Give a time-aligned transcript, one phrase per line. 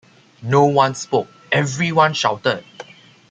[0.41, 2.65] No one spoke, everyone shouted.